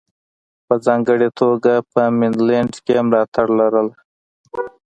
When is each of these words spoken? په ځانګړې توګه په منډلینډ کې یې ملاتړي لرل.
په 0.67 0.73
ځانګړې 0.85 1.29
توګه 1.39 1.73
په 1.91 2.01
منډلینډ 2.19 2.73
کې 2.85 2.93
یې 2.97 3.05
ملاتړي 3.07 3.51
لرل. 3.59 3.87